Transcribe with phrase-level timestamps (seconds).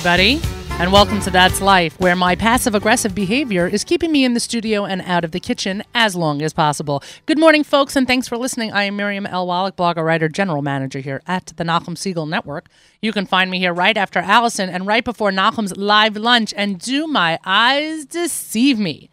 [0.00, 0.40] everybody,
[0.80, 4.40] and welcome to That's Life, where my passive aggressive behavior is keeping me in the
[4.40, 7.02] studio and out of the kitchen as long as possible.
[7.26, 8.72] Good morning, folks, and thanks for listening.
[8.72, 9.46] I am Miriam L.
[9.46, 12.70] Wallach, blogger, writer, general manager here at the Nachum Siegel Network.
[13.02, 16.78] You can find me here right after Allison and right before Nachum's live lunch, and
[16.78, 19.10] do my eyes deceive me?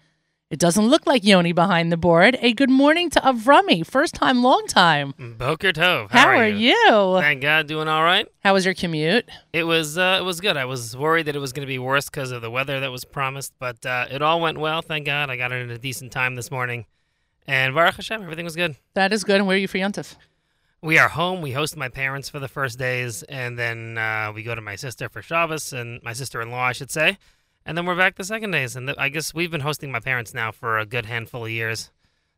[0.50, 2.38] It doesn't look like Yoni behind the board.
[2.40, 3.86] A good morning to Avrami.
[3.86, 5.14] First time, long time.
[5.38, 6.10] Boker Tov.
[6.10, 7.18] How, are you?
[7.20, 8.26] Thank God, doing all right.
[8.46, 9.30] How was your commute?
[9.52, 10.56] It was uh, it was good.
[10.56, 12.94] I was worried that it was going to be worse because of the weather that
[12.94, 14.82] was promised, but uh, it all went well.
[14.82, 16.86] Thank God, I got it at a decent time this morning,
[17.46, 18.78] and Baruch Hashem, everything was good.
[18.94, 19.36] That is good.
[19.42, 20.16] And where are you for Yontif?
[20.82, 21.42] We are home.
[21.42, 24.78] We host my parents for the first days, and then uh, we go to my
[24.78, 27.18] sister for Shabbos and my sister-in-law, I should say,
[27.68, 28.76] and then we're back the second days.
[28.76, 31.52] And th- I guess we've been hosting my parents now for a good handful of
[31.52, 31.92] years,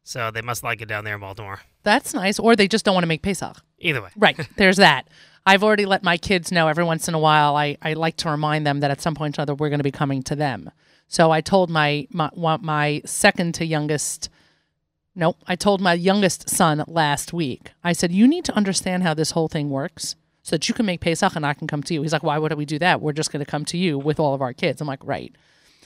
[0.04, 1.62] so they must like it down there in Baltimore.
[1.84, 2.40] That's nice.
[2.40, 3.58] Or they just don't want to make Pesach.
[3.80, 4.38] Either way, Right.
[4.58, 5.08] There's that.
[5.46, 7.56] I've already let my kids know every once in a while.
[7.56, 9.84] I, I like to remind them that at some point or other we're going to
[9.84, 10.70] be coming to them.
[11.08, 12.30] So I told my my
[12.62, 14.30] my second to youngest.
[15.16, 15.38] Nope.
[15.48, 17.72] I told my youngest son last week.
[17.84, 20.16] I said you need to understand how this whole thing works,
[20.50, 22.02] so that you can make Pesach and I can come to you.
[22.02, 23.02] He's like, why would we do that?
[23.02, 24.82] We're just going to come to you with all of our kids.
[24.82, 25.32] I'm like, right.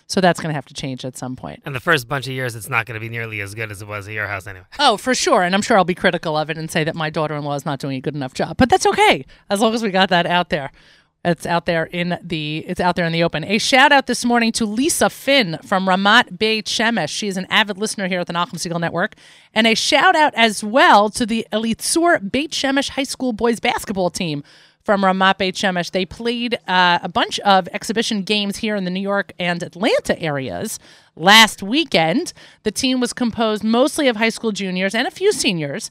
[0.08, 1.62] So that's going to have to change at some point.
[1.66, 3.82] and the first bunch of years, it's not going to be nearly as good as
[3.82, 4.66] it was at your house anyway.
[4.80, 5.44] Oh, for sure.
[5.44, 7.56] And I'm sure I'll be critical of it and say that my daughter in law
[7.56, 8.56] is not doing a good enough job.
[8.56, 9.26] But that's okay.
[9.50, 10.72] As long as we got that out there.
[11.26, 13.46] It's out there in the it's out there in the open.
[13.46, 17.10] A shout out this morning to Lisa Finn from Ramat Beit Shemesh.
[17.10, 19.16] She is an avid listener here at the Nachum Siegel Network.
[19.54, 24.10] And a shout out as well to the Elitzur Beit Shemesh High School boys basketball
[24.10, 24.44] team
[24.84, 25.92] from Ramat Beit Shemesh.
[25.92, 30.20] They played uh, a bunch of exhibition games here in the New York and Atlanta
[30.20, 30.78] areas
[31.16, 32.34] last weekend.
[32.64, 35.90] The team was composed mostly of high school juniors and a few seniors.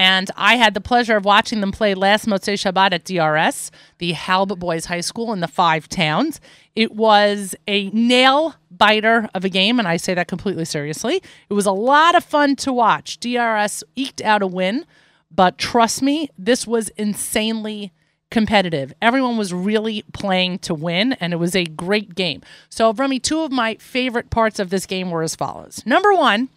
[0.00, 4.12] And I had the pleasure of watching them play last Motzei Shabbat at DRS, the
[4.12, 6.40] Halbert Boys High School in the five towns.
[6.74, 11.20] It was a nail biter of a game, and I say that completely seriously.
[11.50, 13.20] It was a lot of fun to watch.
[13.20, 14.86] DRS eked out a win,
[15.30, 17.92] but trust me, this was insanely
[18.30, 18.94] competitive.
[19.02, 22.40] Everyone was really playing to win, and it was a great game.
[22.70, 25.82] So, Remy, two of my favorite parts of this game were as follows.
[25.84, 26.48] Number one,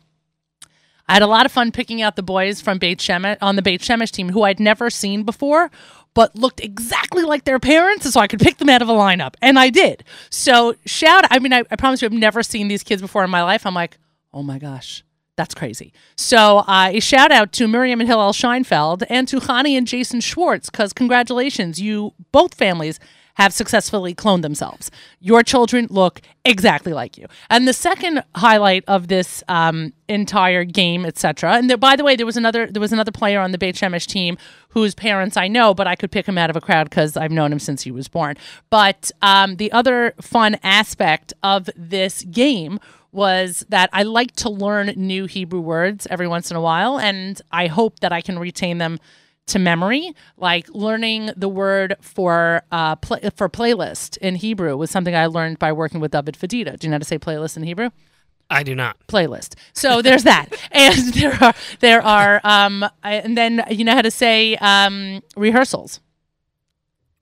[1.07, 3.61] I had a lot of fun picking out the boys from Beit Shemesh on the
[3.61, 5.69] Beit Shemesh team who I'd never seen before,
[6.13, 9.35] but looked exactly like their parents, so I could pick them out of a lineup,
[9.41, 10.03] and I did.
[10.29, 11.25] So shout!
[11.29, 13.65] I mean, I, I promise you, I've never seen these kids before in my life.
[13.65, 13.97] I'm like,
[14.33, 15.03] oh my gosh.
[15.35, 15.93] That's crazy.
[16.15, 20.21] So, uh, a shout out to Miriam and Hillel Scheinfeld and to Hani and Jason
[20.21, 22.99] Schwartz, because congratulations, you both families
[23.35, 24.91] have successfully cloned themselves.
[25.19, 27.27] Your children look exactly like you.
[27.49, 31.53] And the second highlight of this um, entire game, etc.
[31.53, 33.75] And there, by the way, there was another there was another player on the Beit
[33.75, 34.37] Shemesh team
[34.69, 37.31] whose parents I know, but I could pick him out of a crowd because I've
[37.31, 38.35] known him since he was born.
[38.69, 42.79] But um, the other fun aspect of this game
[43.11, 47.39] was that I like to learn new Hebrew words every once in a while, and
[47.51, 48.99] I hope that I can retain them
[49.47, 50.11] to memory.
[50.37, 55.59] Like learning the word for uh, pl- for playlist in Hebrew was something I learned
[55.59, 56.79] by working with David Fadita.
[56.79, 57.89] Do you know how to say playlist in Hebrew?
[58.49, 58.97] I do not.
[59.07, 59.55] Playlist.
[59.73, 64.01] So there's that, and there are there are um, I, and then you know how
[64.01, 65.99] to say um, rehearsals.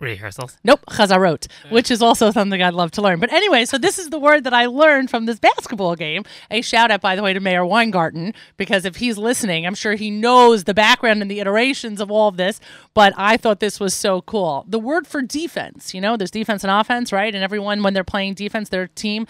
[0.02, 0.58] Rehearsals.
[0.64, 3.20] Nope, chazarot, which is also something I'd love to learn.
[3.20, 6.24] But anyway, so this is the word that I learned from this basketball game.
[6.50, 9.94] A shout out, by the way, to Meir Weingarten, because if he's listening, I'm sure
[9.96, 12.60] he knows the background and the iterations of all of this.
[12.94, 14.66] But I thought this was so cool.
[14.68, 17.34] The word for defense, you know, there's defense and offense, right?
[17.34, 19.28] And everyone, when they're playing defense, their team,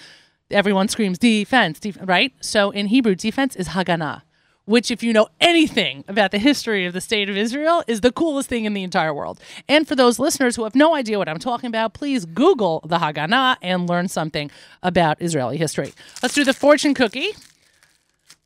[0.49, 2.33] everyone screams defense, def- right?
[2.41, 4.21] So in Hebrew, defense is haganah
[4.71, 8.11] which, if you know anything about the history of the state of Israel, is the
[8.11, 9.39] coolest thing in the entire world.
[9.67, 12.97] And for those listeners who have no idea what I'm talking about, please Google the
[12.97, 14.49] Haganah and learn something
[14.81, 15.93] about Israeli history.
[16.23, 17.31] Let's do the fortune cookie.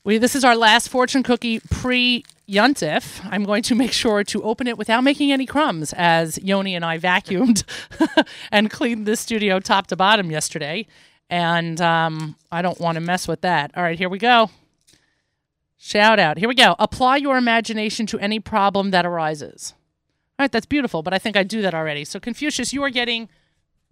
[0.04, 3.24] We, this is our last fortune cookie pre Yuntif.
[3.30, 6.84] I'm going to make sure to open it without making any crumbs, as Yoni and
[6.84, 7.64] I vacuumed
[8.52, 10.88] and cleaned this studio top to bottom yesterday.
[11.30, 13.72] And um, I don't want to mess with that.
[13.76, 14.50] All right, here we go.
[15.78, 16.38] Shout out.
[16.38, 16.76] Here we go.
[16.80, 19.74] Apply your imagination to any problem that arises.
[20.38, 22.04] All right, that's beautiful, but I think I do that already.
[22.06, 23.30] So Confucius, you are getting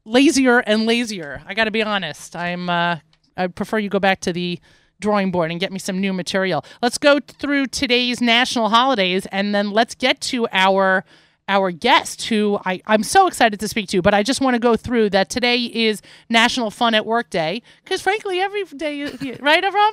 [0.06, 1.42] lazier and lazier.
[1.46, 2.36] I got to be honest.
[2.36, 2.98] I'm uh,
[3.38, 4.60] I prefer you go back to the
[5.00, 6.66] drawing board and get me some new material.
[6.82, 11.04] Let's go through today's national holidays and then let's get to our
[11.50, 14.60] our guest who I, I'm so excited to speak to, but I just want to
[14.60, 17.62] go through that today is National Fun at Work Day.
[17.84, 19.04] Because frankly, every day,
[19.42, 19.92] right, Avram?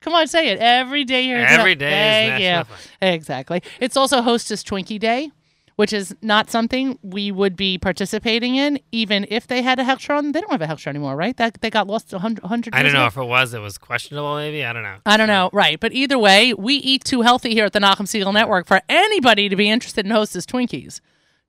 [0.00, 0.58] Come on, say it.
[0.60, 1.86] Every day you're Every day
[2.26, 2.74] is Thank you.
[2.74, 3.12] Fun.
[3.14, 3.62] Exactly.
[3.80, 5.30] It's also Hostess Twinkie Day,
[5.76, 10.32] which is not something we would be participating in, even if they had a Hechsher.
[10.32, 11.36] They don't have a Hechsher anymore, right?
[11.36, 12.44] That they got lost a hundred.
[12.44, 13.06] hundred I don't know ago?
[13.08, 13.54] if it was.
[13.54, 14.36] It was questionable.
[14.36, 14.96] Maybe I don't know.
[15.04, 15.78] I don't know, right?
[15.80, 19.48] But either way, we eat too healthy here at the Nachum Siegel Network for anybody
[19.48, 21.00] to be interested in hostess Twinkies.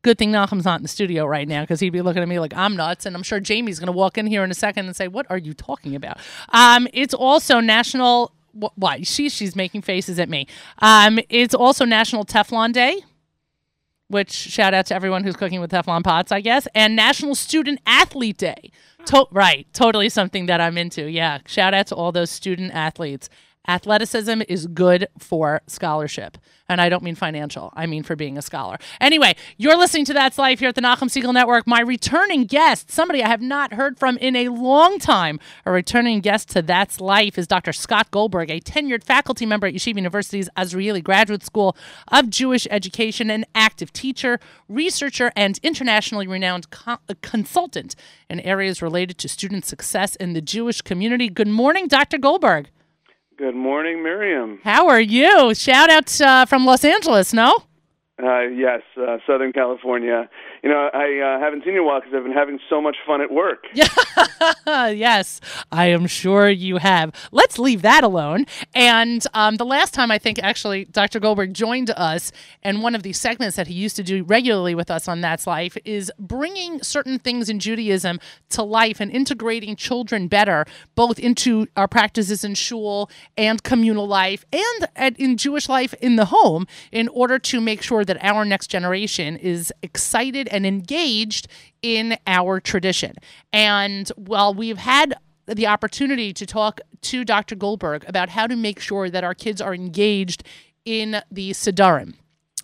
[0.02, 2.40] Good thing Nachum's not in the studio right now because he'd be looking at me
[2.40, 4.86] like I'm nuts, and I'm sure Jamie's going to walk in here in a second
[4.86, 6.18] and say, "What are you talking about?"
[6.50, 8.32] Um, it's also National.
[8.54, 10.48] Wh- Why she she's making faces at me.
[10.80, 13.02] Um, it's also National Teflon Day,
[14.08, 17.80] which shout out to everyone who's cooking with Teflon pots, I guess, and National Student
[17.86, 18.72] Athlete Day.
[19.06, 21.10] To- right, totally something that I'm into.
[21.10, 23.30] Yeah, shout out to all those student athletes.
[23.68, 26.38] Athleticism is good for scholarship.
[26.68, 28.78] And I don't mean financial, I mean for being a scholar.
[29.02, 31.68] Anyway, you're listening to That's Life here at the Nachum Siegel Network.
[31.68, 36.22] My returning guest, somebody I have not heard from in a long time, a returning
[36.22, 37.74] guest to That's Life is Dr.
[37.74, 41.76] Scott Goldberg, a tenured faculty member at Yeshiva University's Azrieli Graduate School
[42.08, 47.96] of Jewish Education, an active teacher, researcher, and internationally renowned co- uh, consultant
[48.30, 51.30] in areas related to student success in the Jewish community.
[51.30, 52.20] Good morning, Dr.
[52.20, 52.70] Goldberg.
[53.40, 54.60] Good morning, Miriam.
[54.66, 55.56] How are you?
[55.56, 57.64] Shout out uh, from Los Angeles, no?
[58.22, 60.30] Uh, yes, uh, Southern California.
[60.64, 62.98] You know, I uh, haven't seen you a while because I've been having so much
[63.08, 63.66] fun at work.
[64.68, 65.40] yes,
[65.72, 67.14] I am sure you have.
[67.32, 68.46] Let's leave that alone.
[68.76, 71.20] And um, the last time I think actually Dr.
[71.20, 74.92] Goldberg joined us, and one of the segments that he used to do regularly with
[74.92, 78.20] us on That's Life is bringing certain things in Judaism
[78.50, 80.66] to life and integrating children better,
[80.96, 86.18] both into our practices in shul and communal life and at, in Jewish life in
[86.18, 91.48] the home in order to make sure that our next generation is excited and engaged
[91.82, 93.16] in our tradition.
[93.54, 95.16] And while we've had
[95.46, 97.56] the opportunity to talk to Dr.
[97.56, 100.44] Goldberg about how to make sure that our kids are engaged
[100.86, 102.14] in the Sedarim.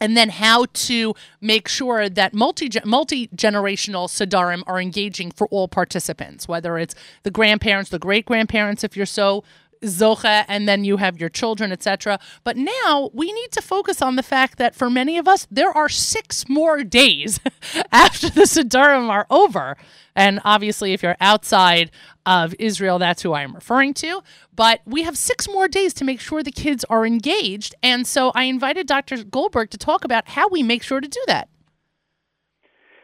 [0.01, 5.69] And then how to make sure that multi multi generational Sedarim are engaging for all
[5.69, 9.45] participants, whether it's the grandparents, the great grandparents, if you're so
[9.81, 12.19] zocha, and then you have your children, etc.
[12.43, 15.71] But now we need to focus on the fact that for many of us, there
[15.71, 17.39] are six more days
[17.91, 19.77] after the Sedarim are over.
[20.15, 21.91] And obviously, if you're outside
[22.25, 24.21] of Israel, that's who I am referring to.
[24.55, 27.75] But we have six more days to make sure the kids are engaged.
[27.83, 29.23] And so I invited Dr.
[29.23, 31.49] Goldberg to talk about how we make sure to do that.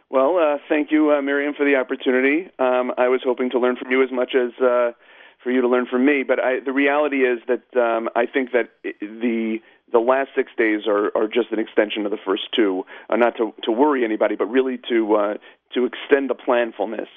[0.10, 2.50] Well, uh, thank you, uh, Miriam, for the opportunity.
[2.60, 4.92] Um, I was hoping to learn from you as much as uh,
[5.44, 6.24] for you to learn from me.
[6.24, 9.58] But I, the reality is that um, I think that the
[9.92, 12.84] the last six days are, are just an extension of the first two.
[13.10, 15.34] Uh, not to, to worry anybody, but really to uh,
[15.74, 17.08] to extend the planfulness.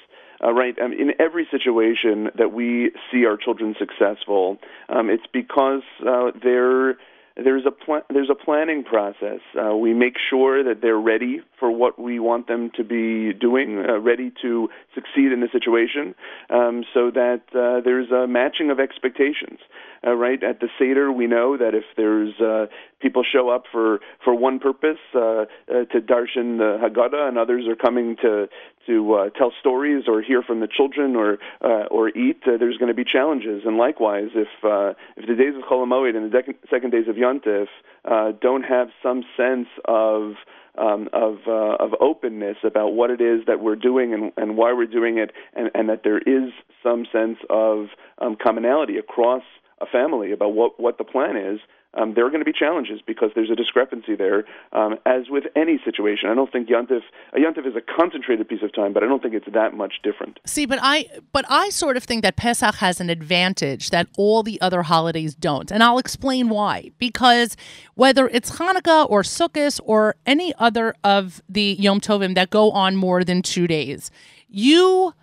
[0.43, 0.77] Uh, right.
[0.79, 4.57] Um, in every situation that we see our children successful,
[4.89, 6.97] um, it's because uh, they're
[7.35, 9.39] there's a pl- there's a planning process.
[9.59, 13.83] Uh, we make sure that they're ready for what we want them to be doing,
[13.87, 16.15] uh, ready to succeed in the situation,
[16.49, 19.59] um, so that uh, there's a matching of expectations.
[20.05, 22.67] Uh, right at the seder, we know that if there's uh,
[23.01, 27.65] people show up for for one purpose uh, uh, to darshan the Haggadah, and others
[27.67, 28.47] are coming to
[28.87, 32.77] to uh, tell stories or hear from the children or uh, or eat, uh, there's
[32.77, 33.63] going to be challenges.
[33.65, 37.07] And likewise, if uh, if the days of Chol Hamoed and the dec- second days
[37.07, 37.67] of Yontif
[38.05, 40.33] uh, don't have some sense of
[40.77, 44.73] um, of uh, of openness about what it is that we're doing and, and why
[44.73, 46.51] we're doing it, and, and that there is
[46.83, 47.87] some sense of
[48.19, 49.43] um, commonality across
[49.81, 51.59] a family about what what the plan is.
[51.95, 54.45] Um, there are going to be challenges because there's a discrepancy there.
[54.73, 57.01] Um, as with any situation, I don't think Yontif
[57.33, 59.95] a Yontif is a concentrated piece of time, but I don't think it's that much
[60.03, 60.39] different.
[60.45, 64.43] See, but I but I sort of think that Pesach has an advantage that all
[64.43, 65.71] the other holidays don't.
[65.71, 66.91] And I'll explain why.
[66.97, 67.55] Because
[67.95, 72.95] whether it's Hanukkah or Sukkot or any other of the Yom Tovim that go on
[72.95, 74.11] more than 2 days,
[74.47, 75.13] you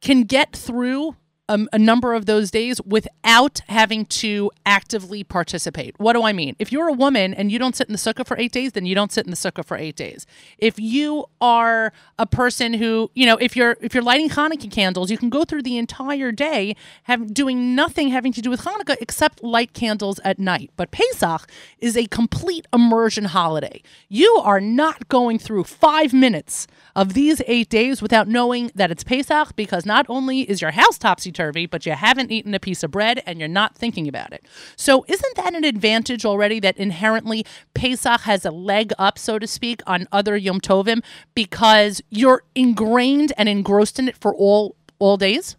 [0.00, 1.16] can get through
[1.48, 5.94] um, a number of those days without having to actively participate.
[5.98, 6.56] What do I mean?
[6.58, 8.86] If you're a woman and you don't sit in the sukkah for eight days, then
[8.86, 10.26] you don't sit in the sukkah for eight days.
[10.56, 15.10] If you are a person who, you know, if you're if you're lighting Hanukkah candles,
[15.10, 18.96] you can go through the entire day have, doing nothing having to do with Hanukkah
[19.00, 20.70] except light candles at night.
[20.76, 21.46] But Pesach
[21.78, 23.82] is a complete immersion holiday.
[24.08, 29.04] You are not going through five minutes of these eight days without knowing that it's
[29.04, 32.82] Pesach because not only is your house topsy turvy, but you haven't eaten a piece
[32.82, 34.46] of bread and you're not thinking about it.
[34.76, 39.46] So, isn't that an advantage already that inherently Pesach has a leg up, so to
[39.46, 41.02] speak, on other Yom Tovim
[41.34, 45.56] because you're ingrained and engrossed in it for all all days?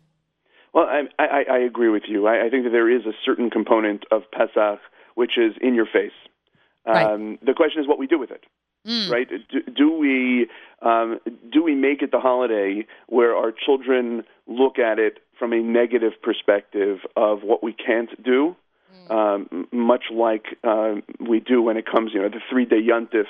[0.74, 2.28] Well, I, I, I agree with you.
[2.28, 4.80] I, I think that there is a certain component of Pesach
[5.16, 6.12] which is in your face.
[6.86, 7.06] Right.
[7.06, 8.44] Um, the question is what we do with it.
[8.86, 9.10] mm.
[9.10, 9.28] right?
[9.28, 10.48] Do, do we
[10.82, 11.20] um,
[11.52, 16.14] do we make it the holiday where our children look at it from a negative
[16.22, 18.56] perspective of what we can't do?
[19.10, 23.26] Um, much like uh, we do when it comes, you know, the three-day yuntif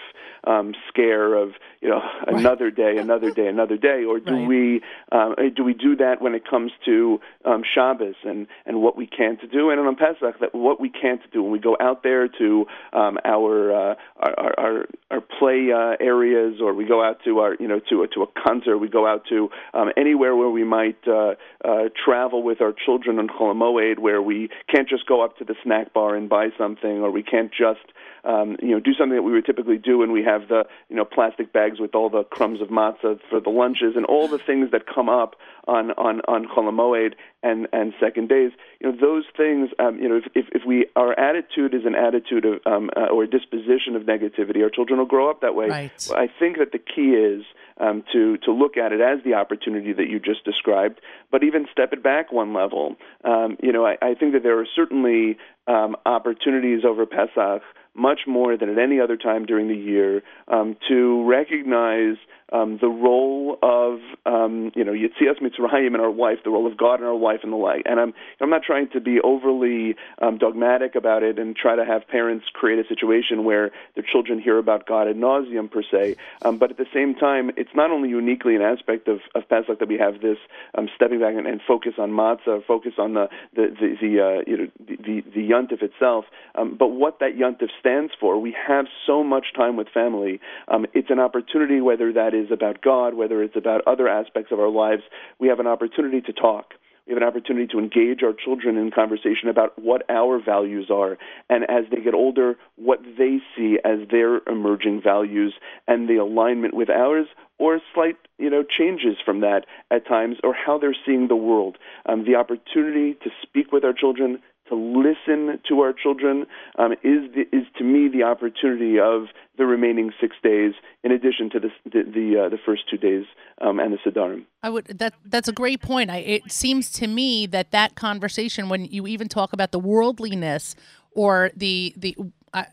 [0.45, 2.35] um, scare of, you know, right.
[2.35, 4.47] another day, another day, another day, or do right.
[4.47, 4.81] we
[5.11, 9.07] um, do we do that when it comes to um, Shabbos and and what we
[9.07, 12.27] can't do, and on Pesach that what we can't do when we go out there
[12.27, 17.39] to um, our, uh, our our our play uh, areas, or we go out to
[17.39, 20.49] our, you know, to a, to a concert, we go out to um, anywhere where
[20.49, 23.55] we might uh, uh, travel with our children on Chol
[23.99, 27.23] where we can't just go up to the snack bar and buy something, or we
[27.23, 27.93] can't just
[28.23, 30.95] um, you know do something that we would typically do when we have the you
[30.95, 34.39] know plastic bags with all the crumbs of matzah for the lunches and all the
[34.39, 35.35] things that come up
[35.67, 37.11] on on on Chol
[37.43, 38.51] and and second days.
[38.79, 39.69] You know those things.
[39.79, 43.07] Um, you know if, if if we our attitude is an attitude of um, uh,
[43.07, 45.67] or disposition of negativity, our children will grow up that way.
[45.67, 46.09] Right.
[46.15, 47.43] I think that the key is
[47.77, 51.01] um, to to look at it as the opportunity that you just described,
[51.31, 52.95] but even step it back one level.
[53.23, 57.61] Um, you know, I, I think that there are certainly um, opportunities over Pesach
[57.95, 62.17] much more than at any other time during the year um, to recognize
[62.55, 66.77] um, the role of um, you know Yitzias Mitzrayim and our wife, the role of
[66.77, 67.83] God and our wife, and the like.
[67.85, 71.83] And I'm I'm not trying to be overly um, dogmatic about it and try to
[71.83, 76.15] have parents create a situation where their children hear about God ad nauseum per se.
[76.43, 79.79] Um, but at the same time, it's not only uniquely an aspect of, of Pesach
[79.79, 80.37] that we have this
[80.77, 84.43] um, stepping back and, and focus on matzah, focus on the the the, the uh,
[84.47, 88.39] you know the the, the yontif itself, um, but what that yontif stands for.
[88.39, 90.39] We have so much time with family.
[90.69, 94.59] Um, it's an opportunity, whether that is about God, whether it's about other aspects of
[94.59, 95.03] our lives,
[95.39, 96.73] we have an opportunity to talk.
[97.05, 101.19] We have an opportunity to engage our children in conversation about what our values are,
[101.51, 105.53] and as they get older, what they see as their emerging values
[105.87, 107.27] and the alignment with ours,
[107.59, 111.77] or slight, you know, changes from that at times, or how they're seeing the world.
[112.07, 116.45] Um, the opportunity to speak with our children, to listen to our children
[116.77, 121.49] um, is the, is to me the opportunity of the remaining six days, in addition
[121.51, 123.25] to the the the, uh, the first two days
[123.61, 124.45] um, and the Siddurim.
[124.63, 126.09] I would that that's a great point.
[126.09, 130.75] I, it seems to me that that conversation, when you even talk about the worldliness
[131.11, 132.15] or the the
[132.53, 132.63] uh,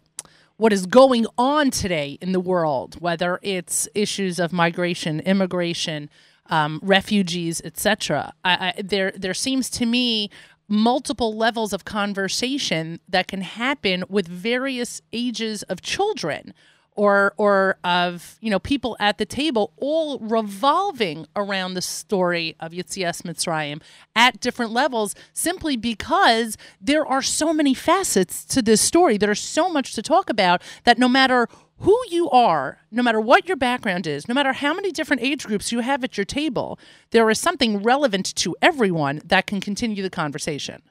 [0.57, 6.11] what is going on today in the world, whether it's issues of migration, immigration.
[6.47, 8.35] Um, refugees, etc.
[8.77, 10.29] there, there seems to me
[10.73, 16.55] multiple levels of conversation that can happen with various ages of children
[16.95, 22.73] or or of you know people at the table all revolving around the story of
[22.73, 23.83] Yitzias Mitzrayim
[24.17, 29.19] at different levels simply because there are so many facets to this story.
[29.19, 31.49] There's so much to talk about that no matter
[31.83, 35.45] who you are, no matter what your background is, no matter how many different age
[35.45, 36.79] groups you have at your table,
[37.11, 40.83] there is something relevant to everyone that can continue the conversation.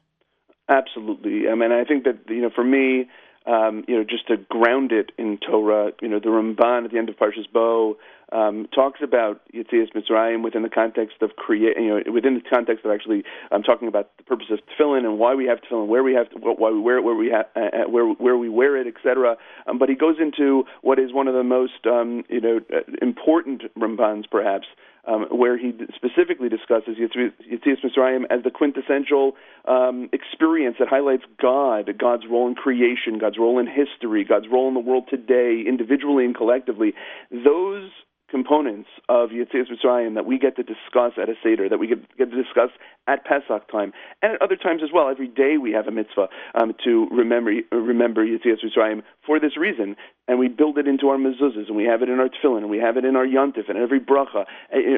[0.68, 1.48] Absolutely.
[1.50, 3.10] I mean, I think that, you know, for me,
[3.46, 6.98] um, you know, just to ground it in Torah, you know, the Ramban at the
[6.98, 7.98] end of Parshas Bo
[8.32, 12.86] um, talks about Yitzias Mitzrayim within the context of create, you know, within the context
[12.86, 16.04] of actually um, talking about the purpose of tefillin and why we have tefillin, where
[16.04, 18.50] we have, to, why we wear it, where we ha- uh, uh, where where we
[18.50, 19.36] wear it, etc.
[19.68, 22.80] Um, but he goes into what is one of the most, um, you know, uh,
[23.02, 24.68] important Rambans perhaps
[25.08, 29.34] um, where he specifically discusses Yitzias Mitzrayim as the quintessential
[29.68, 34.68] um, experience that highlights God, God's role in creation, God's role in history, God's role
[34.68, 36.94] in the world today, individually and collectively.
[37.32, 37.90] Those
[38.32, 42.08] components of Yetzias Mitzrayim that we get to discuss at a Seder, that we get
[42.18, 42.72] to discuss
[43.08, 45.10] at Pesach time, and at other times as well.
[45.10, 49.96] Every day we have a mitzvah um, to remember remember Mitzrayim for this reason,
[50.28, 52.70] and we build it into our mezuzahs, and we have it in our tefillin, and
[52.70, 54.46] we have it in our yontif, and every bracha,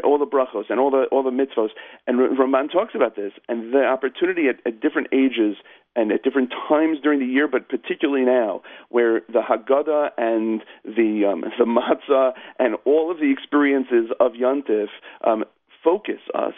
[0.03, 1.69] all the brachos, and all the all the mitzvos.
[2.07, 5.55] And Ramban talks about this, and the opportunity at, at different ages
[5.95, 11.31] and at different times during the year, but particularly now, where the Haggadah and the
[11.31, 14.87] um, the matzah and all of the experiences of Yontif
[15.25, 15.43] um,
[15.83, 16.53] focus us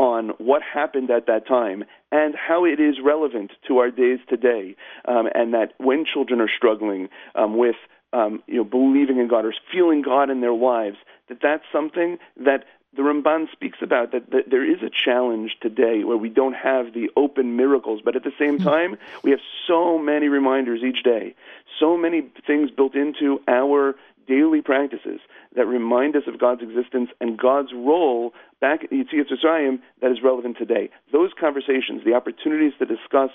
[0.00, 4.74] on what happened at that time and how it is relevant to our days today,
[5.04, 7.76] um, and that when children are struggling um, with
[8.14, 10.96] um, you know believing in God or feeling God in their lives,
[11.28, 12.64] that that's something that
[12.96, 16.94] the Ramban speaks about that, that, there is a challenge today where we don't have
[16.94, 18.64] the open miracles, but at the same hmm.
[18.64, 21.34] time, we have so many reminders each day,
[21.78, 23.94] so many things built into our
[24.30, 25.20] daily practices
[25.56, 30.18] that remind us of God's existence and God's role back in Yitzias Mitzrayim that is
[30.22, 30.88] relevant today.
[31.12, 33.30] Those conversations, the opportunities to discuss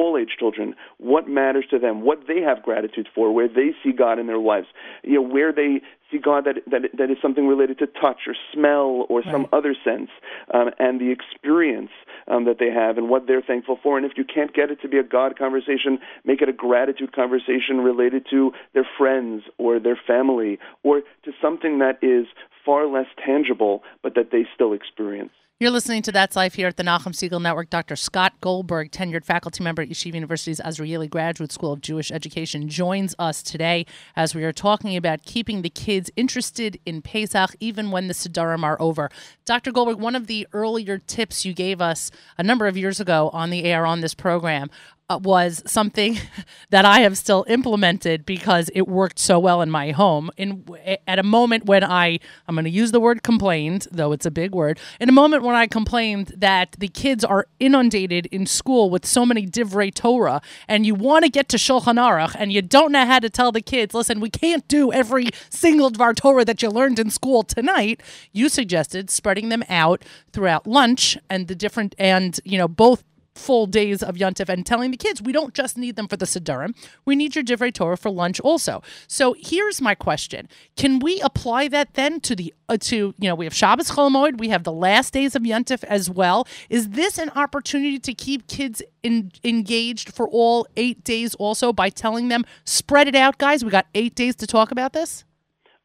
[0.00, 3.92] all age children, what matters to them, what they have gratitude for, where they see
[3.92, 4.66] God in their lives,
[5.02, 5.80] you know, where they
[6.10, 9.30] see God that that that is something related to touch or smell or right.
[9.30, 10.10] some other sense,
[10.54, 11.90] um, and the experience
[12.28, 13.96] um, that they have and what they're thankful for.
[13.98, 17.12] And if you can't get it to be a God conversation, make it a gratitude
[17.12, 22.26] conversation related to their friends or their family or to something that is
[22.64, 25.32] far less tangible, but that they still experience.
[25.60, 27.68] You're listening to That's Life here at the Nachum Siegel Network.
[27.68, 27.94] Dr.
[27.94, 33.14] Scott Goldberg, tenured faculty member at Yeshiva University's Azrieli Graduate School of Jewish Education, joins
[33.18, 33.84] us today
[34.16, 38.64] as we are talking about keeping the kids interested in Pesach even when the Siddurim
[38.64, 39.10] are over.
[39.44, 39.70] Dr.
[39.70, 43.50] Goldberg, one of the earlier tips you gave us a number of years ago on
[43.50, 44.70] the air on this program
[45.10, 46.16] Uh, was something
[46.70, 50.30] that I have still implemented because it worked so well in my home.
[50.36, 50.64] In
[51.08, 54.30] at a moment when I I'm going to use the word complained, though it's a
[54.30, 54.78] big word.
[55.00, 59.26] In a moment when I complained that the kids are inundated in school with so
[59.26, 63.04] many divrei Torah, and you want to get to Shulchan Aruch, and you don't know
[63.04, 66.70] how to tell the kids, listen, we can't do every single dvar Torah that you
[66.70, 68.00] learned in school tonight.
[68.30, 73.02] You suggested spreading them out throughout lunch and the different and you know both
[73.34, 76.26] full days of Yontif and telling the kids we don't just need them for the
[76.26, 78.82] Siddurim, we need your Divrei Torah for lunch also.
[79.06, 83.34] So here's my question: Can we apply that then to the uh, to you know
[83.34, 86.46] we have Shabbos Chol Hamoed, we have the last days of Yontif as well.
[86.68, 91.90] Is this an opportunity to keep kids in, engaged for all eight days also by
[91.90, 93.64] telling them spread it out, guys?
[93.64, 95.24] We got eight days to talk about this.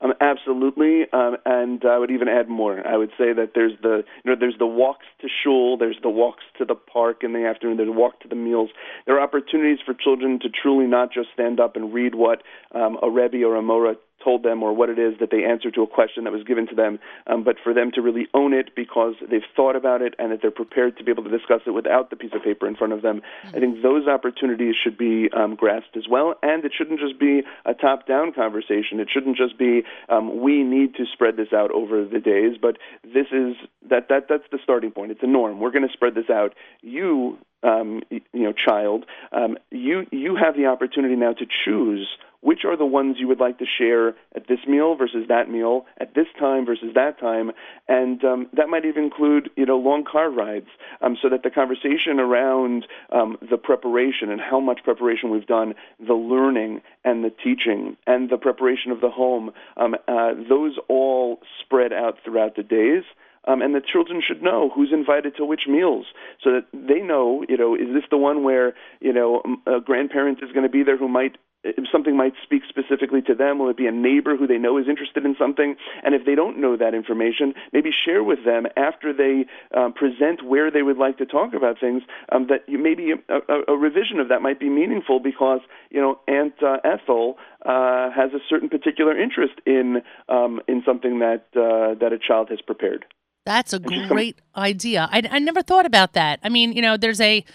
[0.06, 2.86] Um, absolutely, um, and I would even add more.
[2.88, 6.10] I would say that there's the you know there's the walks to shul, there's the
[6.10, 8.70] walks to the park in the afternoon, there's a walk to the meals.
[9.08, 12.44] There are opportunities for children to truly not just stand up and read what
[12.76, 15.75] um, a rebbe or a mora told them or what it is that they answered
[15.75, 18.51] to a question that was given to them, um, but for them to really own
[18.53, 21.62] it because they've thought about it and that they're prepared to be able to discuss
[21.67, 23.22] it without the piece of paper in front of them.
[23.46, 27.44] I think those opportunities should be um, grasped as well, and it shouldn't just be
[27.65, 29.00] a top-down conversation.
[29.00, 32.78] It shouldn't just be um, we need to spread this out over the days, but
[33.04, 33.56] this is
[33.89, 35.12] that that that's the starting point.
[35.12, 35.60] It's a norm.
[35.60, 36.56] We're going to spread this out.
[36.82, 42.08] You um, you know, child, um, you you have the opportunity now to choose
[42.45, 45.84] which are the ones you would like to share at this meal versus that meal,
[45.99, 47.51] at this time versus that time,
[47.88, 50.67] and um, that might even include you know long car rides,
[51.01, 55.73] um, so that the conversation around um, the preparation and how much preparation we've done,
[56.06, 61.39] the learning and the teaching and the preparation of the home, um, uh, those all
[61.63, 63.04] spread out throughout the days.
[63.47, 66.05] Um, and the children should know who's invited to which meals,
[66.43, 70.39] so that they know, you know, is this the one where you know a grandparent
[70.41, 73.69] is going to be there who might if something might speak specifically to them, will
[73.69, 75.75] it be a neighbor who they know is interested in something?
[76.03, 80.45] And if they don't know that information, maybe share with them after they um, present
[80.45, 82.03] where they would like to talk about things.
[82.31, 85.99] Um, that you, maybe a, a, a, revision of that might be meaningful because you
[85.99, 91.45] know Aunt uh, Ethel uh, has a certain particular interest in um, in something that
[91.55, 93.05] uh, that a child has prepared.
[93.45, 95.08] That's a great idea.
[95.12, 96.39] I, I never thought about that.
[96.43, 97.45] I mean, you know, there's a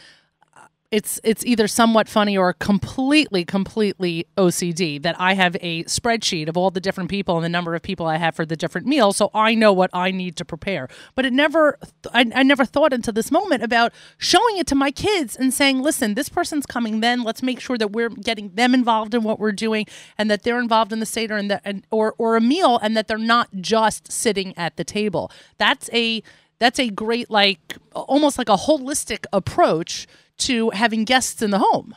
[0.91, 6.57] it's it's either somewhat funny or completely completely OCD that I have a spreadsheet of
[6.57, 9.17] all the different people and the number of people I have for the different meals
[9.17, 10.89] so I know what I need to prepare.
[11.15, 11.79] But it never
[12.13, 15.81] I, I never thought until this moment about showing it to my kids and saying
[15.81, 17.23] listen this person's coming then.
[17.23, 19.87] Let's make sure that we're getting them involved in what we're doing
[20.19, 22.97] and that they're involved in the seder and that and or or a meal and
[22.97, 25.31] that they're not just sitting at the table.
[25.57, 26.25] That's a
[26.59, 30.09] that's a great like almost like a holistic approach
[30.41, 31.95] to having guests in the home.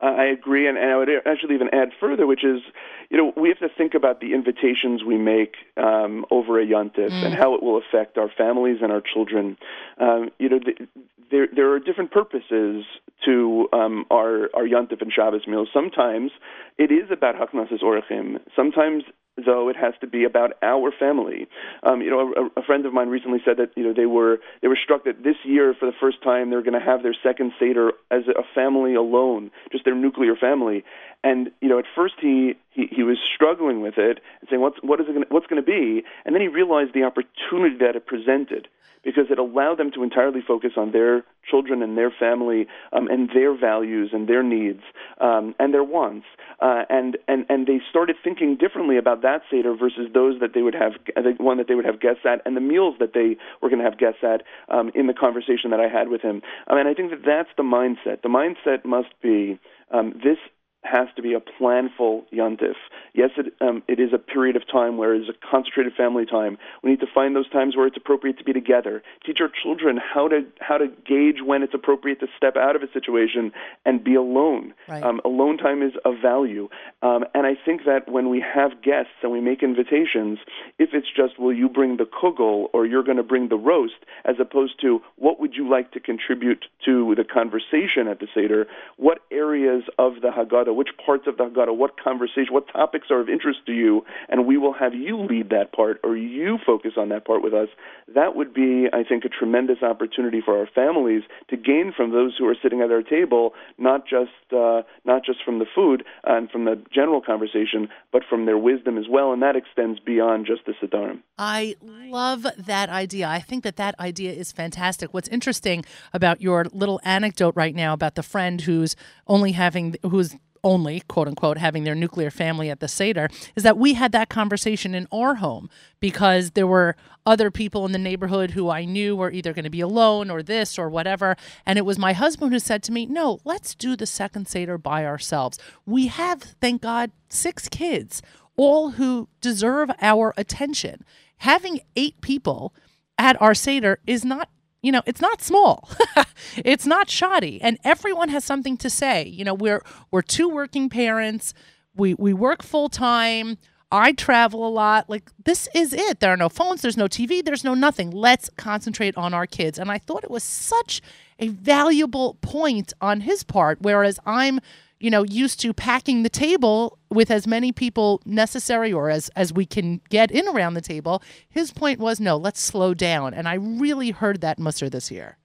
[0.00, 2.62] I agree, and, and I would actually even add further, which is,
[3.10, 7.10] you know, we have to think about the invitations we make um, over a yontif
[7.10, 7.24] mm.
[7.24, 9.58] and how it will affect our families and our children.
[9.98, 10.88] Um, you know, the,
[11.30, 12.84] there there are different purposes
[13.26, 15.68] to um, our our yontif and Shabbos meals.
[15.72, 16.30] Sometimes
[16.78, 18.40] it is about haknasas orachim.
[18.56, 19.04] Sometimes
[19.44, 21.48] though it has to be about our family.
[21.82, 24.38] Um, you know, a, a friend of mine recently said that you know they were
[24.62, 27.16] they were struck that this year for the first time they're going to have their
[27.22, 30.84] second seder as a family alone, just their nuclear family.
[31.22, 34.78] And you know, at first he he, he was struggling with it and saying what's
[34.82, 37.96] what is it gonna, what's going to be, and then he realized the opportunity that
[37.96, 38.68] it presented
[39.02, 43.30] because it allowed them to entirely focus on their children and their family um, and
[43.34, 44.82] their values and their needs
[45.20, 46.26] um, and their wants.
[46.60, 50.62] Uh, and, and, and they started thinking differently about that Seder versus those that they
[50.62, 53.36] would have, the one that they would have guests at and the meals that they
[53.62, 56.42] were going to have guests at um, in the conversation that I had with him.
[56.66, 58.22] Um, and I think that that's the mindset.
[58.22, 59.58] The mindset must be
[59.90, 60.38] um, this
[60.82, 62.74] has to be a planful yontif.
[63.12, 66.24] Yes, it, um, it is a period of time where it is a concentrated family
[66.24, 66.58] time.
[66.82, 69.02] We need to find those times where it's appropriate to be together.
[69.24, 72.82] Teach our children how to how to gauge when it's appropriate to step out of
[72.82, 73.52] a situation
[73.84, 74.72] and be alone.
[74.88, 75.02] Right.
[75.02, 76.68] Um, alone time is of value,
[77.02, 80.38] um, and I think that when we have guests and we make invitations,
[80.78, 84.06] if it's just will you bring the kugel or you're going to bring the roast,
[84.24, 88.66] as opposed to what would you like to contribute to the conversation at the seder,
[88.96, 93.20] what areas of the Haggadah, which parts of the Haggadah, what conversation, what topics are
[93.20, 96.92] of interest to you, and we will have you lead that part or you focus
[96.96, 97.68] on that part with us.
[98.14, 102.36] That would be, I think, a tremendous opportunity for our families to gain from those
[102.38, 106.50] who are sitting at our table, not just uh, not just from the food and
[106.50, 110.62] from the general conversation, but from their wisdom as well, and that extends beyond just
[110.66, 111.20] the Siddurim.
[111.38, 113.28] I love that idea.
[113.28, 115.14] I think that that idea is fantastic.
[115.14, 120.36] What's interesting about your little anecdote right now about the friend who's only having who's
[120.62, 124.28] only, quote unquote, having their nuclear family at the Seder, is that we had that
[124.28, 125.70] conversation in our home
[126.00, 126.96] because there were
[127.26, 130.42] other people in the neighborhood who I knew were either going to be alone or
[130.42, 131.36] this or whatever.
[131.66, 134.78] And it was my husband who said to me, No, let's do the second Seder
[134.78, 135.58] by ourselves.
[135.86, 138.22] We have, thank God, six kids,
[138.56, 141.04] all who deserve our attention.
[141.38, 142.74] Having eight people
[143.18, 144.48] at our Seder is not
[144.82, 145.88] you know it's not small.
[146.64, 147.60] It's not shoddy.
[147.62, 149.26] And everyone has something to say.
[149.26, 151.54] You know we're we're two working parents.
[151.94, 153.58] We we work full time
[153.92, 155.10] i travel a lot.
[155.10, 156.20] Like this is it.
[156.20, 156.82] There are no phones.
[156.82, 158.10] There's no tv there's no nothing.
[158.10, 159.78] Let's concentrate on our kids.
[159.78, 161.02] And i thought it was such
[161.38, 164.60] a valuable point on his part whereas i'm
[165.00, 169.52] you know used to packing the table with as many people necessary or as as
[169.52, 173.48] we can get in around the table his point was no let's slow down and
[173.48, 175.38] i really heard that muster this year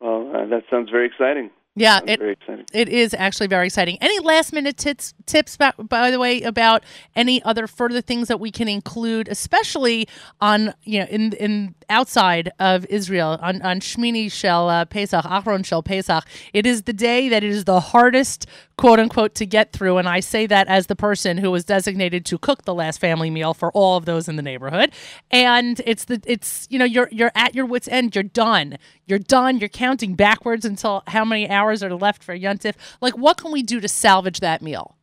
[0.00, 1.50] Well, uh, that sounds very exciting.
[1.76, 2.64] yeah Sounds it, very exciting.
[2.72, 6.84] it is actually very exciting any last minute tips tips by, by the way about
[7.16, 10.06] any other further things that we can include especially
[10.40, 15.64] on you know in in outside of Israel on on Shmini Shel uh, Pesach Achron
[15.64, 19.72] Shel Pesach it is the day that it is the hardest quote unquote to get
[19.72, 19.98] through.
[19.98, 23.30] And I say that as the person who was designated to cook the last family
[23.30, 24.92] meal for all of those in the neighborhood.
[25.30, 28.14] And it's the it's you know you're you're at your wits end.
[28.14, 28.78] You're done.
[29.06, 29.58] You're done.
[29.58, 33.62] You're counting backwards until how many hours are left for Yuntif like what can we
[33.62, 34.96] do to salvage that meal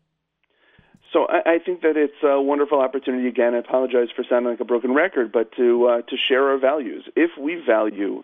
[1.11, 3.27] So I, I think that it's a wonderful opportunity.
[3.27, 6.57] Again, I apologize for sounding like a broken record, but to uh, to share our
[6.57, 7.03] values.
[7.15, 8.23] If we value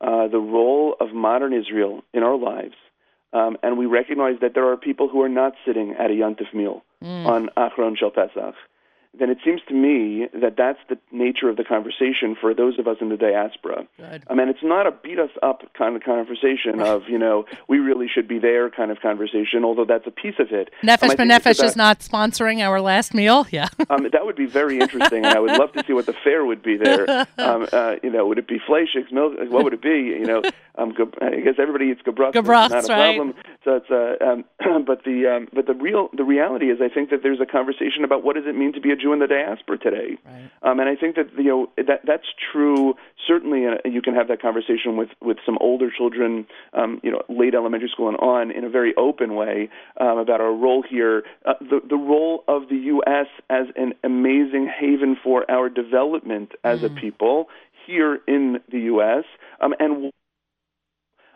[0.00, 2.74] uh, the role of modern Israel in our lives,
[3.32, 6.52] um, and we recognize that there are people who are not sitting at a yontif
[6.54, 6.84] meal
[7.26, 8.54] on Achron Shel Pesach,
[9.18, 12.86] then it seems to me that that's the nature of the conversation for those of
[12.86, 13.86] us in the diaspora.
[13.96, 14.24] Good.
[14.28, 17.78] I mean, it's not a beat us up kind of conversation of, you know, we
[17.78, 20.70] really should be there kind of conversation, although that's a piece of it.
[20.82, 24.36] Um, Nefesh it's B'Nefesh about- is not sponsoring our last meal yeah um, that would
[24.36, 27.26] be very interesting, and I would love to see what the fare would be there.
[27.36, 29.34] Um, uh, you know, would it be fleischiks, milk?
[29.50, 30.16] What would it be?
[30.18, 30.42] You know,
[30.76, 32.00] um, I guess everybody eats
[32.72, 33.16] not a right.
[33.16, 33.34] problem.
[33.64, 34.44] So it's uh, um,
[34.84, 38.04] but the um, but the real the reality is, I think that there's a conversation
[38.04, 40.18] about what does it mean to be a Jew in the diaspora today.
[40.24, 40.50] Right.
[40.62, 42.94] Um, and I think that you know that that's true.
[43.26, 47.22] Certainly, uh, you can have that conversation with with some older children, um, you know,
[47.28, 49.68] late elementary school and on, in a very open way
[50.00, 53.26] um, about our role here, uh, the the role of the U.S.
[53.50, 57.48] as an amazing haven for our development as a people
[57.86, 59.24] here in the U.S.
[59.60, 60.10] Um, and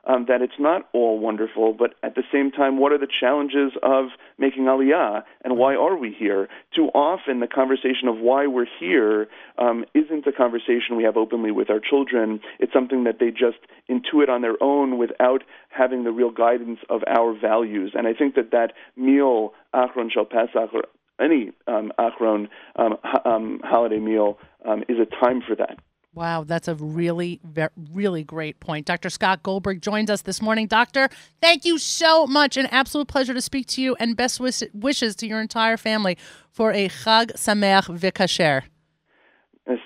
[0.09, 3.73] um, that it's not all wonderful, but at the same time, what are the challenges
[3.83, 4.07] of
[4.39, 6.49] making aliyah and why are we here?
[6.75, 11.51] Too often, the conversation of why we're here um, isn't a conversation we have openly
[11.51, 12.41] with our children.
[12.59, 13.59] It's something that they just
[13.91, 17.93] intuit on their own without having the real guidance of our values.
[17.95, 20.85] And I think that that meal, Achron Shel Pesach, or
[21.21, 25.79] any um, Achron um, ho- um, holiday meal, um, is a time for that.
[26.19, 28.87] Wow, that's a really, ve- really great point.
[28.87, 29.09] Dr.
[29.09, 30.67] Scott Goldberg joins us this morning.
[30.67, 31.09] Doctor,
[31.41, 32.57] thank you so much.
[32.57, 36.19] An absolute pleasure to speak to you, and best wish- wishes to your entire family
[36.51, 38.63] for a Chag Sameach V'Kasher.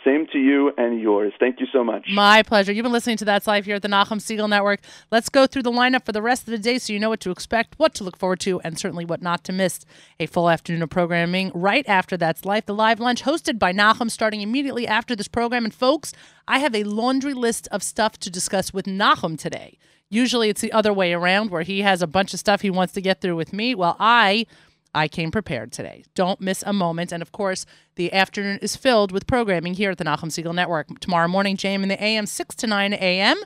[0.04, 1.32] Same to you and yours.
[1.40, 2.06] Thank you so much.
[2.12, 2.72] My pleasure.
[2.72, 4.80] You've been listening to That's Life here at the Nachum Siegel Network.
[5.10, 7.20] Let's go through the lineup for the rest of the day so you know what
[7.20, 9.84] to expect, what to look forward to, and certainly what not to miss.
[10.20, 14.08] A full afternoon of programming right after That's Life, the live lunch hosted by Nachum,
[14.08, 15.64] starting immediately after this program.
[15.64, 16.12] And folks,
[16.46, 19.78] I have a laundry list of stuff to discuss with Nachum today.
[20.08, 22.92] Usually it's the other way around where he has a bunch of stuff he wants
[22.92, 23.74] to get through with me.
[23.74, 24.46] Well, I
[24.94, 26.04] I came prepared today.
[26.14, 27.12] Don't miss a moment.
[27.12, 27.64] And of course,
[27.96, 31.00] the afternoon is filled with programming here at the Nachum Siegel Network.
[31.00, 33.38] Tomorrow morning, JM in the AM, 6 to 9 a.m.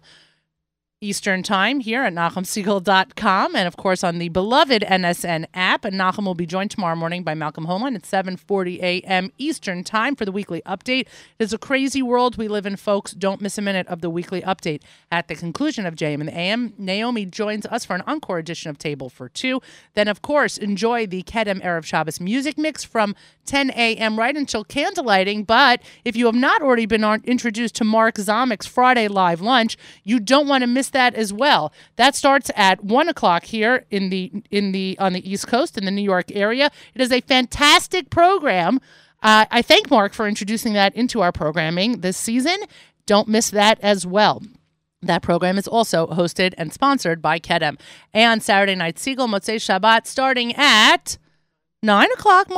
[1.07, 5.85] Eastern Time here at NachumSiegel.com and, of course, on the beloved NSN app.
[5.85, 9.31] And Nachum will be joined tomorrow morning by Malcolm Hoenlein at 7.40 a.m.
[9.39, 11.03] Eastern Time for the weekly update.
[11.03, 13.13] It is a crazy world we live in, folks.
[13.13, 14.83] Don't miss a minute of the weekly update.
[15.13, 18.69] At the conclusion of JM and the AM, Naomi joins us for an encore edition
[18.69, 19.61] of Table for Two.
[19.95, 23.15] Then, of course, enjoy the Kedem Erev Shabbos music mix from
[23.45, 24.19] 10 a.m.
[24.19, 25.47] right until candlelighting.
[25.47, 30.19] But if you have not already been introduced to Mark Zamek's Friday Live Lunch, you
[30.19, 31.73] don't want to miss that as well.
[31.97, 35.85] That starts at one o'clock here in the in the on the East Coast in
[35.85, 36.71] the New York area.
[36.95, 38.81] It is a fantastic program.
[39.23, 42.57] Uh, I thank Mark for introducing that into our programming this season.
[43.07, 44.43] Don't miss that as well.
[45.03, 47.79] That program is also hosted and sponsored by Kedem.
[48.13, 51.19] And Saturday Night Siegel, Motzei Shabbat, starting at
[51.83, 52.49] 9 o'clock,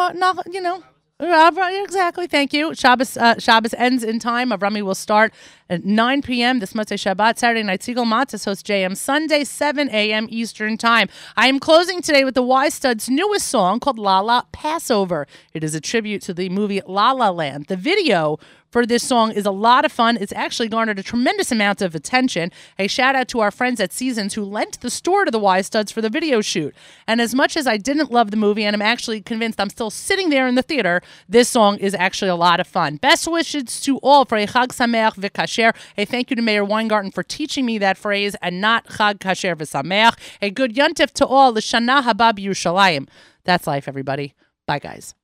[0.51, 0.83] you know,
[1.21, 2.29] Exactly.
[2.29, 2.77] Thank you.
[2.77, 4.51] Shabbos, uh, Shabbos ends in time.
[4.51, 5.35] Avrami will start
[5.69, 6.61] at 9 p.m.
[6.61, 7.39] this Motzei Shabbat.
[7.39, 10.29] Saturday night, Siegel Matzahs host JM Sunday, 7 a.m.
[10.31, 11.09] Eastern Time.
[11.37, 15.27] I am closing today with the Y Studs' newest song called La La Passover.
[15.55, 17.67] It is a tribute to the movie La La Land.
[17.67, 18.39] The video
[18.71, 20.19] for this song is a lot of fun.
[20.21, 22.53] It's actually garnered a tremendous amount of attention.
[22.79, 25.61] A shout out to our friends at Seasons who lent the store to the Y
[25.63, 26.75] Studs for the video shoot.
[27.07, 29.91] And as much as I didn't love the movie and I'm actually convinced I'm still
[29.91, 32.97] sitting there in the theater, this song is actually a lot of fun.
[32.97, 35.75] Best wishes to all for a Chag Sameach V'Kasher.
[35.97, 39.57] A thank you to Meir Weingarten for teaching me that phrase and not Chag Kasher
[39.57, 40.19] V'Sameach.
[40.43, 41.53] A good Yontif to all.
[41.53, 43.09] L'Shana Haba'ah B'Yerushalayim.
[43.45, 44.35] That's life, everybody.
[44.67, 45.15] Bye, guys.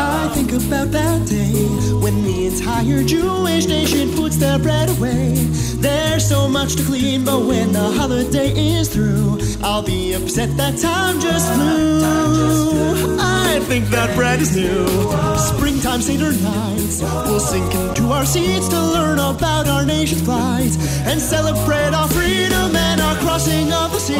[0.00, 1.52] I think about that day
[2.02, 5.34] when the entire Jewish nation puts their bread away.
[5.80, 10.78] There's so much to clean, but when the holiday is through, I'll be upset that
[10.78, 13.18] time just flew.
[13.18, 14.86] I think that bread is new.
[15.36, 21.20] Springtime Seder nights, we'll sink into our seats to learn about our nation's plight and
[21.20, 24.14] celebrate our freedom and our crossing of the sea.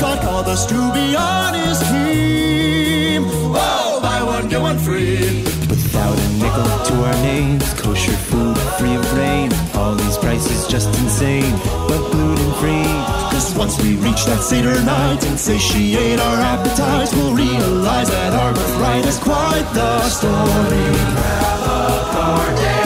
[0.00, 3.24] God called us to be on His team.
[3.26, 5.47] Oh, buy one get one free.
[5.88, 9.50] Without a nickel to our names, kosher food free of rain.
[9.72, 11.50] All these prices just insane,
[11.88, 12.84] but gluten free.
[13.32, 18.52] Cause once we reach that Seder night and satiate our appetites, we'll realize that our
[18.52, 20.88] birthright is quite the story.
[21.16, 22.77] Grab a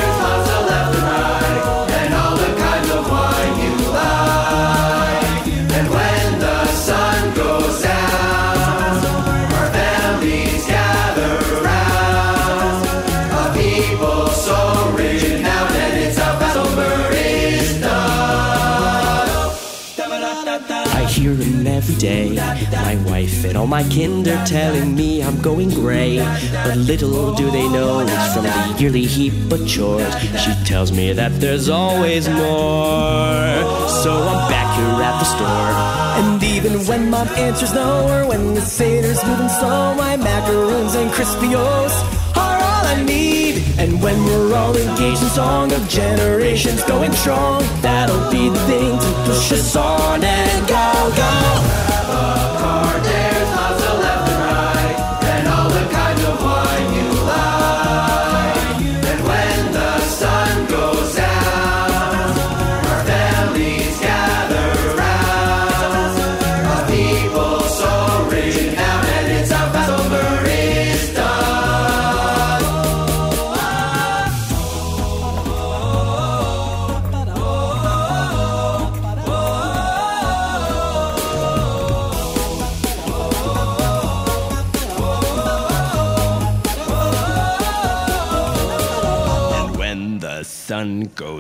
[23.45, 26.19] And all my kin are telling me I'm going gray.
[26.65, 30.15] But little do they know it's from the yearly heap of chores.
[30.43, 33.43] She tells me that there's always more.
[34.03, 35.73] So I'm back here at the store.
[36.19, 41.11] And even when mom answers no, or when the Seder's moving slow, my macaroons and
[41.11, 41.97] crispy oats
[42.37, 43.63] are all I need.
[43.79, 48.99] And when we're all engaged in song of generations going strong, that'll be the thing
[48.99, 51.93] to push us on and go, go.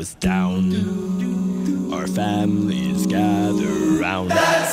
[0.02, 1.92] Goes down.
[1.94, 4.30] Our families gather round.
[4.32, 4.71] That's.